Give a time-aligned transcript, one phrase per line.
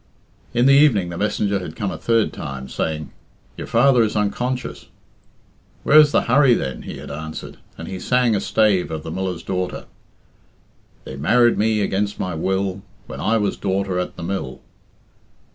[0.55, 3.11] In the evening the messenger had come a third time, saying,
[3.55, 4.87] "Your father is unconscious."
[5.83, 9.43] "Where's the hurry, then?" he had answered, and he sang a stave of the "Miller's
[9.43, 9.85] Daughter"
[11.03, 14.61] "They married me against my will, When I was daughter at the mill."